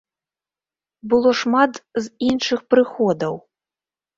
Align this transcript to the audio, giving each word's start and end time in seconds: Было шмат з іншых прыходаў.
Было 1.11 1.33
шмат 1.41 1.71
з 2.03 2.09
іншых 2.31 2.59
прыходаў. 2.75 3.33